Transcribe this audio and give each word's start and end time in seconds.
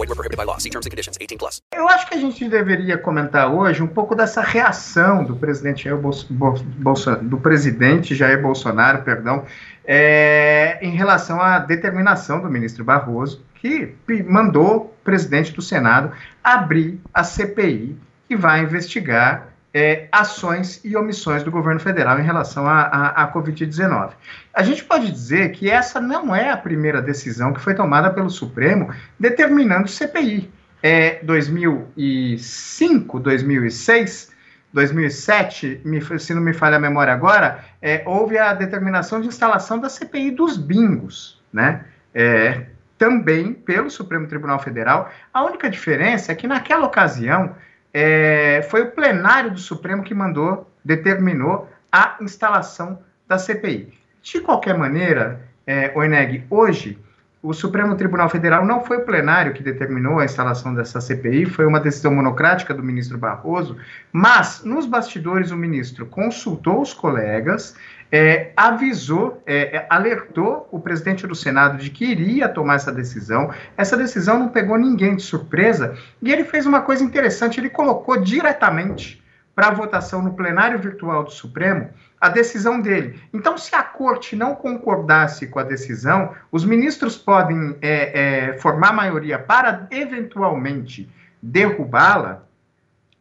Void 0.00 0.08
were 0.08 0.14
prohibited 0.14 0.38
by 0.38 0.44
law. 0.44 0.56
See 0.56 0.70
terms 0.70 0.86
and 0.86 0.90
conditions. 0.90 1.18
18 1.20 1.36
plus. 1.38 1.60
Eu 1.74 1.86
acho 1.86 2.08
que 2.08 2.14
a 2.14 2.18
gente 2.18 2.48
deveria 2.48 2.96
comentar 2.96 3.52
hoje 3.52 3.82
um 3.82 3.86
pouco 3.86 4.14
dessa 4.14 4.40
reação 4.40 5.24
do 5.24 5.36
presidente 5.36 5.84
Jair, 5.84 5.98
Bolso, 5.98 6.26
Bolso, 6.30 7.16
do 7.16 7.36
presidente 7.36 8.14
Jair 8.14 8.40
Bolsonaro, 8.40 9.02
perdão, 9.02 9.44
é, 9.84 10.78
em 10.80 10.92
relação 10.96 11.38
à 11.38 11.58
determinação 11.58 12.40
do 12.40 12.48
ministro 12.48 12.82
Barroso, 12.82 13.44
que 13.56 13.94
mandou 14.26 14.76
o 14.76 15.04
presidente 15.04 15.52
do 15.52 15.60
Senado 15.60 16.12
abrir 16.42 16.98
a 17.12 17.22
CPI 17.22 17.94
que 18.26 18.34
vai 18.34 18.60
investigar 18.60 19.48
é, 19.72 20.08
ações 20.10 20.80
e 20.84 20.96
omissões 20.96 21.44
do 21.44 21.50
governo 21.50 21.80
federal 21.80 22.18
em 22.18 22.24
relação 22.24 22.66
à 22.66 23.30
Covid-19. 23.32 24.10
A 24.52 24.62
gente 24.62 24.84
pode 24.84 25.10
dizer 25.10 25.52
que 25.52 25.70
essa 25.70 26.00
não 26.00 26.34
é 26.34 26.50
a 26.50 26.56
primeira 26.56 27.00
decisão 27.00 27.52
que 27.52 27.60
foi 27.60 27.74
tomada 27.74 28.10
pelo 28.10 28.28
Supremo 28.28 28.92
determinando 29.18 29.88
CPI. 29.88 30.50
É 30.82 31.22
2005, 31.22 33.20
2006, 33.20 34.32
2007, 34.72 35.82
se 36.18 36.34
não 36.34 36.40
me 36.40 36.52
falha 36.52 36.76
a 36.76 36.80
memória 36.80 37.12
agora, 37.12 37.64
é, 37.82 38.02
houve 38.06 38.38
a 38.38 38.54
determinação 38.54 39.20
de 39.20 39.28
instalação 39.28 39.78
da 39.78 39.88
CPI 39.88 40.30
dos 40.30 40.56
bingos, 40.56 41.40
né? 41.52 41.84
É, 42.14 42.66
também 42.96 43.52
pelo 43.54 43.90
Supremo 43.90 44.26
Tribunal 44.26 44.58
Federal. 44.58 45.10
A 45.32 45.44
única 45.44 45.70
diferença 45.70 46.32
é 46.32 46.34
que 46.34 46.46
naquela 46.46 46.84
ocasião 46.86 47.54
é, 47.92 48.66
foi 48.70 48.82
o 48.82 48.90
plenário 48.90 49.50
do 49.50 49.58
Supremo 49.58 50.02
que 50.02 50.14
mandou, 50.14 50.70
determinou 50.84 51.68
a 51.90 52.16
instalação 52.20 52.98
da 53.26 53.38
CPI. 53.38 53.92
De 54.22 54.40
qualquer 54.40 54.76
maneira, 54.76 55.40
é, 55.66 55.92
Oineg, 55.94 56.44
hoje 56.50 56.98
o 57.42 57.54
Supremo 57.54 57.96
Tribunal 57.96 58.28
Federal 58.28 58.66
não 58.66 58.84
foi 58.84 58.98
o 58.98 59.04
plenário 59.04 59.54
que 59.54 59.62
determinou 59.62 60.18
a 60.18 60.24
instalação 60.24 60.74
dessa 60.74 61.00
CPI, 61.00 61.46
foi 61.46 61.66
uma 61.66 61.80
decisão 61.80 62.14
monocrática 62.14 62.74
do 62.74 62.82
ministro 62.82 63.16
Barroso, 63.16 63.78
mas 64.12 64.62
nos 64.62 64.84
bastidores 64.84 65.50
o 65.50 65.56
ministro 65.56 66.04
consultou 66.04 66.82
os 66.82 66.92
colegas, 66.92 67.74
é, 68.12 68.52
avisou, 68.56 69.42
é, 69.46 69.76
é, 69.76 69.86
alertou 69.88 70.68
o 70.70 70.80
presidente 70.80 71.26
do 71.26 71.34
Senado 71.34 71.78
de 71.78 71.90
que 71.90 72.04
iria 72.04 72.48
tomar 72.48 72.74
essa 72.74 72.92
decisão. 72.92 73.50
Essa 73.76 73.96
decisão 73.96 74.38
não 74.38 74.48
pegou 74.48 74.76
ninguém 74.76 75.16
de 75.16 75.22
surpresa 75.22 75.96
e 76.20 76.30
ele 76.32 76.44
fez 76.44 76.66
uma 76.66 76.82
coisa 76.82 77.04
interessante: 77.04 77.58
ele 77.58 77.70
colocou 77.70 78.20
diretamente 78.20 79.19
para 79.60 79.72
votação 79.72 80.22
no 80.22 80.32
plenário 80.32 80.78
virtual 80.78 81.22
do 81.22 81.30
Supremo 81.30 81.90
a 82.18 82.30
decisão 82.30 82.80
dele. 82.80 83.20
Então, 83.30 83.58
se 83.58 83.74
a 83.74 83.82
corte 83.82 84.34
não 84.34 84.54
concordasse 84.54 85.48
com 85.48 85.58
a 85.58 85.62
decisão, 85.62 86.34
os 86.50 86.64
ministros 86.64 87.18
podem 87.18 87.76
é, 87.82 88.52
é, 88.52 88.58
formar 88.58 88.90
maioria 88.94 89.38
para 89.38 89.86
eventualmente 89.90 91.10
derrubá-la 91.42 92.42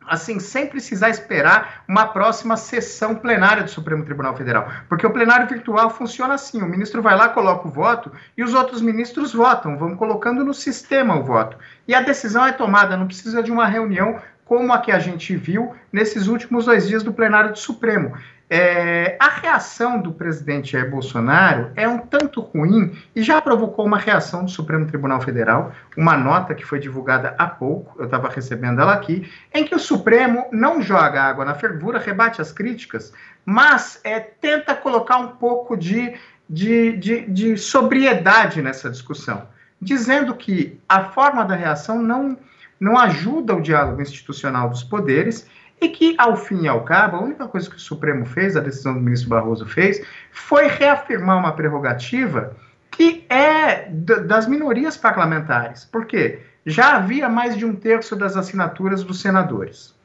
assim, 0.07 0.39
sem 0.39 0.65
precisar 0.65 1.09
esperar 1.09 1.83
uma 1.87 2.07
próxima 2.07 2.57
sessão 2.57 3.15
plenária 3.15 3.63
do 3.63 3.69
Supremo 3.69 4.03
Tribunal 4.03 4.35
Federal. 4.35 4.67
Porque 4.87 5.05
o 5.05 5.11
plenário 5.11 5.47
virtual 5.47 5.89
funciona 5.89 6.33
assim: 6.33 6.61
o 6.61 6.67
ministro 6.67 7.01
vai 7.01 7.15
lá, 7.15 7.29
coloca 7.29 7.67
o 7.67 7.71
voto 7.71 8.11
e 8.35 8.43
os 8.43 8.53
outros 8.53 8.81
ministros 8.81 9.33
votam, 9.33 9.77
vão 9.77 9.95
colocando 9.95 10.43
no 10.43 10.53
sistema 10.53 11.15
o 11.15 11.23
voto. 11.23 11.57
E 11.87 11.93
a 11.93 12.01
decisão 12.01 12.45
é 12.45 12.51
tomada, 12.51 12.97
não 12.97 13.05
precisa 13.05 13.43
de 13.43 13.51
uma 13.51 13.67
reunião 13.67 14.19
como 14.49 14.73
a 14.73 14.79
que 14.79 14.91
a 14.91 14.97
gente 14.97 15.35
viu 15.35 15.75
nesses 15.93 16.25
últimos 16.25 16.65
dois 16.65 16.87
dias 16.87 17.03
do 17.03 17.13
plenário 17.13 17.51
do 17.51 17.59
Supremo. 17.59 18.17
É, 18.49 19.15
a 19.19 19.29
reação 19.29 20.01
do 20.01 20.11
presidente 20.11 20.71
Jair 20.71 20.89
Bolsonaro 20.89 21.71
é 21.75 21.87
um 21.87 21.99
tanto 21.99 22.41
ruim 22.41 22.97
e 23.15 23.21
já 23.21 23.39
provocou 23.39 23.85
uma 23.85 23.99
reação 23.99 24.43
do 24.43 24.49
Supremo 24.49 24.87
Tribunal 24.87 25.21
Federal, 25.21 25.71
uma 25.95 26.17
nota 26.17 26.55
que 26.55 26.65
foi 26.65 26.79
divulgada 26.79 27.35
há 27.37 27.45
pouco, 27.45 27.95
eu 27.99 28.05
estava 28.05 28.27
recebendo 28.27 28.81
ela 28.81 28.93
aqui, 28.93 29.31
em 29.53 29.63
que 29.63 29.75
o 29.75 29.79
Supremo 29.79 30.47
não 30.51 30.81
joga 30.81 31.21
água 31.21 31.45
na 31.45 31.53
fervura, 31.53 31.99
rebate 31.99 32.41
as 32.41 32.51
críticas, 32.51 33.13
mas 33.45 34.01
é, 34.03 34.19
tenta 34.19 34.73
colocar 34.73 35.17
um 35.17 35.27
pouco 35.27 35.77
de, 35.77 36.15
de, 36.49 36.97
de, 36.97 37.21
de 37.27 37.55
sobriedade 37.55 38.63
nessa 38.63 38.89
discussão, 38.89 39.47
dizendo 39.79 40.33
que 40.33 40.81
a 40.89 41.03
forma 41.03 41.45
da 41.45 41.53
reação 41.53 42.01
não, 42.01 42.35
não 42.79 42.97
ajuda 42.97 43.55
o 43.55 43.61
diálogo 43.61 44.01
institucional 44.01 44.69
dos 44.69 44.83
poderes 44.83 45.47
e 45.81 45.89
que, 45.89 46.15
ao 46.17 46.35
fim 46.35 46.63
e 46.63 46.67
ao 46.67 46.83
cabo, 46.83 47.17
a 47.17 47.21
única 47.21 47.47
coisa 47.47 47.69
que 47.69 47.75
o 47.75 47.79
Supremo 47.79 48.25
fez, 48.25 48.55
a 48.55 48.61
decisão 48.61 48.93
do 48.93 48.99
ministro 48.99 49.29
Barroso 49.29 49.65
fez, 49.65 50.05
foi 50.31 50.67
reafirmar 50.67 51.37
uma 51.37 51.53
prerrogativa 51.53 52.55
que 52.91 53.25
é 53.29 53.89
das 53.89 54.47
minorias 54.47 54.97
parlamentares. 54.97 55.85
Por 55.85 56.05
quê? 56.05 56.39
Já 56.65 56.95
havia 56.95 57.29
mais 57.29 57.55
de 57.55 57.65
um 57.65 57.73
terço 57.73 58.15
das 58.15 58.35
assinaturas 58.35 59.03
dos 59.03 59.21
senadores. 59.21 59.95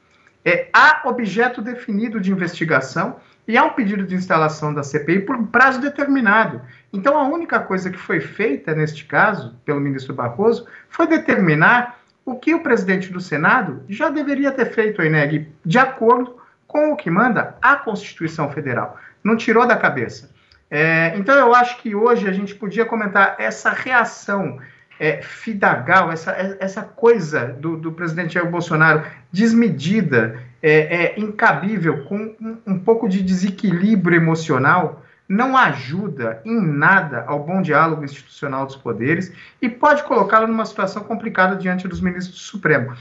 É, 0.43 0.69
há 0.71 1.01
objeto 1.05 1.61
definido 1.61 2.21
de 2.21 2.31
investigação 2.31 3.17
e 3.47 3.57
há 3.57 3.65
um 3.65 3.71
pedido 3.71 4.05
de 4.05 4.15
instalação 4.15 4.73
da 4.73 4.83
CPI 4.83 5.21
por 5.21 5.35
um 5.35 5.45
prazo 5.45 5.81
determinado. 5.81 6.61
Então, 6.93 7.17
a 7.17 7.27
única 7.27 7.59
coisa 7.59 7.89
que 7.89 7.97
foi 7.97 8.19
feita 8.19 8.73
neste 8.73 9.05
caso, 9.05 9.55
pelo 9.65 9.79
ministro 9.79 10.13
Barroso, 10.13 10.65
foi 10.87 11.07
determinar 11.07 11.99
o 12.25 12.35
que 12.35 12.55
o 12.55 12.63
presidente 12.63 13.13
do 13.13 13.21
Senado 13.21 13.83
já 13.87 14.09
deveria 14.09 14.51
ter 14.51 14.65
feito, 14.65 15.01
Eneg, 15.01 15.47
de 15.63 15.77
acordo 15.77 16.37
com 16.67 16.91
o 16.91 16.95
que 16.95 17.09
manda 17.09 17.55
a 17.61 17.75
Constituição 17.75 18.51
Federal. 18.51 18.97
Não 19.23 19.37
tirou 19.37 19.67
da 19.67 19.77
cabeça. 19.77 20.31
É, 20.69 21.13
então, 21.15 21.35
eu 21.35 21.53
acho 21.53 21.77
que 21.81 21.93
hoje 21.93 22.27
a 22.27 22.33
gente 22.33 22.55
podia 22.55 22.85
comentar 22.85 23.35
essa 23.37 23.69
reação 23.69 24.59
é, 24.99 25.21
fidagal, 25.21 26.11
essa, 26.11 26.31
essa 26.59 26.81
coisa 26.81 27.45
do, 27.45 27.77
do 27.77 27.91
presidente 27.91 28.33
Jair 28.33 28.49
Bolsonaro 28.49 29.03
desmedida, 29.31 30.39
é, 30.61 31.05
é 31.05 31.19
incabível, 31.19 32.05
com 32.05 32.35
um, 32.41 32.57
um 32.65 32.79
pouco 32.79 33.07
de 33.07 33.21
desequilíbrio 33.21 34.17
emocional, 34.17 35.04
não 35.27 35.57
ajuda 35.57 36.41
em 36.45 36.61
nada 36.61 37.23
ao 37.27 37.43
bom 37.43 37.61
diálogo 37.61 38.03
institucional 38.03 38.65
dos 38.65 38.75
poderes 38.75 39.31
e 39.61 39.67
pode 39.67 40.03
colocá-lo 40.03 40.47
numa 40.47 40.65
situação 40.65 41.03
complicada 41.03 41.55
diante 41.55 41.87
dos 41.87 41.99
ministros 41.99 42.37
do 42.37 42.43
Supremo. 42.43 42.95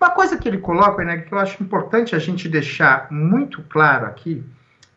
Uma 0.00 0.10
coisa 0.10 0.36
que 0.36 0.48
ele 0.48 0.58
coloca, 0.58 1.04
né, 1.04 1.18
que 1.18 1.32
eu 1.32 1.38
acho 1.38 1.62
importante 1.62 2.14
a 2.14 2.18
gente 2.18 2.48
deixar 2.48 3.10
muito 3.10 3.62
claro 3.68 4.06
aqui, 4.06 4.44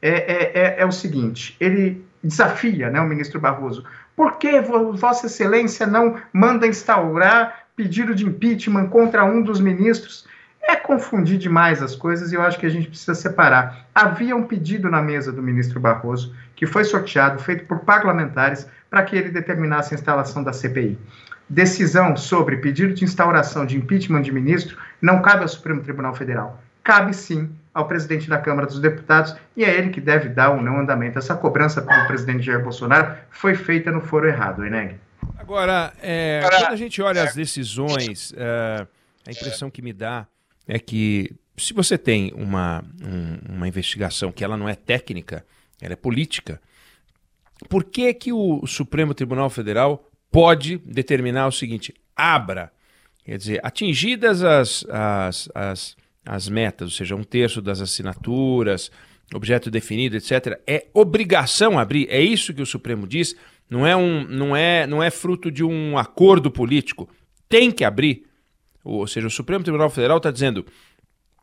é, 0.02 0.10
é, 0.10 0.52
é, 0.54 0.76
é 0.82 0.86
o 0.86 0.92
seguinte: 0.92 1.56
ele 1.60 2.06
desafia 2.24 2.90
né, 2.90 3.00
o 3.02 3.08
ministro 3.08 3.40
Barroso. 3.40 3.86
Por 4.16 4.38
que 4.38 4.62
Vossa 4.62 5.26
Excelência 5.26 5.88
não 5.88 6.18
manda 6.32 6.68
instaurar 6.68 7.66
pedido 7.76 8.14
de 8.14 8.26
impeachment 8.26 8.88
contra 8.88 9.26
um 9.26 9.42
dos 9.42 9.60
ministros? 9.60 10.26
É 10.64 10.76
confundir 10.76 11.38
demais 11.38 11.82
as 11.82 11.96
coisas 11.96 12.32
e 12.32 12.36
eu 12.36 12.42
acho 12.42 12.58
que 12.58 12.66
a 12.66 12.70
gente 12.70 12.88
precisa 12.88 13.14
separar. 13.14 13.86
Havia 13.94 14.36
um 14.36 14.44
pedido 14.44 14.90
na 14.90 15.02
mesa 15.02 15.32
do 15.32 15.42
ministro 15.42 15.80
Barroso, 15.80 16.34
que 16.56 16.66
foi 16.66 16.84
sorteado, 16.84 17.42
feito 17.42 17.66
por 17.66 17.80
parlamentares, 17.80 18.68
para 18.90 19.04
que 19.04 19.16
ele 19.16 19.30
determinasse 19.30 19.94
a 19.94 19.98
instalação 19.98 20.44
da 20.44 20.54
CPI. 20.54 20.98
Decisão 21.50 22.16
sobre 22.16 22.58
pedido 22.58 22.94
de 22.94 23.04
instauração 23.04 23.66
de 23.66 23.78
impeachment 23.78 24.22
de 24.22 24.32
ministro 24.32 24.78
não 25.02 25.22
cabe 25.22 25.42
ao 25.42 25.48
Supremo 25.48 25.82
Tribunal 25.82 26.16
Federal. 26.16 26.62
Cabe 26.84 27.14
sim 27.14 27.54
ao 27.74 27.88
presidente 27.88 28.30
da 28.30 28.38
Câmara 28.38 28.68
dos 28.68 28.80
Deputados 28.80 29.36
e 29.58 29.66
é 29.66 29.78
ele 29.78 29.90
que 29.90 30.00
deve 30.00 30.30
dar 30.30 30.52
ou 30.52 30.62
não 30.62 30.80
andamento. 30.80 31.18
Essa 31.18 31.36
cobrança 31.36 31.82
pelo 31.82 32.08
presidente 32.08 32.44
Jair 32.44 32.64
Bolsonaro 32.64 33.16
foi 33.30 33.56
feita 33.56 33.92
no 33.92 34.00
foro 34.00 34.28
errado, 34.28 34.66
Eneg. 34.66 34.96
Agora, 35.38 35.92
é, 36.02 36.42
quando 36.42 36.72
a 36.72 36.76
gente 36.76 37.02
olha 37.02 37.24
as 37.24 37.34
decisões. 37.34 38.34
É 38.38 38.86
A 39.28 39.32
impressão 39.32 39.70
que 39.70 39.82
me 39.82 39.94
dá 39.94 40.28
é 40.68 40.80
que 40.80 41.36
se 41.58 41.74
você 41.74 41.98
tem 41.98 42.32
uma, 42.36 42.84
um, 43.02 43.56
uma 43.56 43.68
investigação 43.68 44.32
que 44.32 44.44
ela 44.44 44.58
não 44.58 44.68
é 44.68 44.76
técnica, 44.76 45.46
ela 45.82 45.94
é 45.94 45.98
política, 45.98 46.62
por 47.70 47.84
que, 47.84 48.14
que 48.14 48.34
o 48.34 48.66
Supremo 48.66 49.14
Tribunal 49.14 49.50
Federal 49.50 50.10
pode 50.32 50.78
determinar 50.80 51.48
o 51.48 51.52
seguinte: 51.52 51.94
abra, 52.16 52.72
quer 53.24 53.38
dizer, 53.38 53.60
atingidas 53.64 54.44
as, 54.44 54.86
as, 54.90 55.50
as, 55.54 55.96
as 56.26 56.50
metas, 56.50 56.88
ou 56.88 56.92
seja, 56.92 57.16
um 57.16 57.24
terço 57.24 57.62
das 57.62 57.82
assinaturas, 57.82 58.92
objeto 59.34 59.70
definido, 59.70 60.18
etc., 60.18 60.60
é 60.66 60.88
obrigação 60.94 61.78
abrir. 61.78 62.08
É 62.10 62.22
isso 62.22 62.54
que 62.54 62.62
o 62.62 62.66
Supremo 62.66 63.08
diz. 63.08 63.36
Não 63.70 63.88
é, 63.88 63.96
um, 63.96 64.24
não 64.28 64.56
é, 64.56 64.86
não 64.86 65.02
é 65.02 65.10
fruto 65.10 65.50
de 65.50 65.64
um 65.64 65.98
acordo 65.98 66.52
político. 66.52 67.10
Tem 67.48 67.72
que 67.72 67.84
abrir. 67.84 68.26
Ou 68.84 69.08
seja, 69.08 69.28
o 69.28 69.32
Supremo 69.32 69.64
Tribunal 69.64 69.90
Federal 69.90 70.18
está 70.18 70.32
dizendo: 70.32 70.66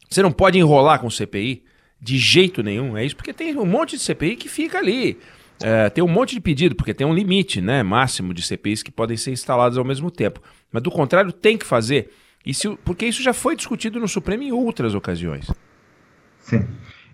você 0.08 0.22
não 0.22 0.32
pode 0.32 0.58
enrolar 0.58 1.00
com 1.00 1.08
CPI 1.08 1.62
de 2.00 2.18
jeito 2.18 2.62
nenhum. 2.62 2.96
É 2.96 3.04
isso, 3.04 3.16
porque 3.16 3.32
tem 3.32 3.56
um 3.56 3.66
monte 3.66 3.96
de 3.96 4.02
CPI 4.02 4.36
que 4.36 4.48
fica 4.48 4.78
ali. 4.78 5.18
É, 5.62 5.90
tem 5.90 6.02
um 6.02 6.08
monte 6.08 6.34
de 6.34 6.40
pedido, 6.40 6.74
porque 6.74 6.94
tem 6.94 7.06
um 7.06 7.14
limite 7.14 7.60
né, 7.60 7.82
máximo 7.82 8.32
de 8.32 8.42
CPIs 8.42 8.82
que 8.82 8.90
podem 8.90 9.16
ser 9.16 9.30
instalados 9.30 9.76
ao 9.76 9.84
mesmo 9.84 10.10
tempo. 10.10 10.40
Mas 10.72 10.82
do 10.82 10.90
contrário, 10.90 11.32
tem 11.32 11.58
que 11.58 11.66
fazer. 11.66 12.10
E 12.44 12.54
se, 12.54 12.68
porque 12.84 13.04
isso 13.06 13.22
já 13.22 13.34
foi 13.34 13.54
discutido 13.54 14.00
no 14.00 14.08
Supremo 14.08 14.42
em 14.42 14.52
outras 14.52 14.94
ocasiões. 14.94 15.50
Sim. 16.40 16.66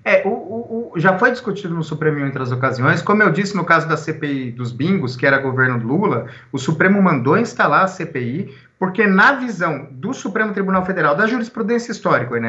É, 0.08 0.23
o, 0.25 0.29
o, 0.31 0.93
o, 0.94 1.00
já 1.00 1.19
foi 1.19 1.32
discutido 1.32 1.75
no 1.75 1.82
Supremo 1.82 2.20
em 2.20 2.26
outras 2.26 2.53
ocasiões. 2.53 3.03
Como 3.03 3.25
eu 3.25 3.32
disse 3.32 3.56
no 3.56 3.64
caso 3.64 3.88
da 3.88 3.97
CPI 3.97 4.53
dos 4.53 4.70
bingos, 4.70 5.17
que 5.17 5.26
era 5.26 5.37
governo 5.37 5.85
Lula, 5.85 6.26
o 6.53 6.58
Supremo 6.58 7.03
mandou 7.03 7.37
instalar 7.37 7.82
a 7.82 7.88
CPI, 7.88 8.55
porque 8.79 9.05
na 9.05 9.32
visão 9.32 9.88
do 9.91 10.14
Supremo 10.14 10.53
Tribunal 10.53 10.87
Federal, 10.87 11.17
da 11.17 11.26
jurisprudência 11.26 11.91
histórica, 11.91 12.38
né, 12.38 12.38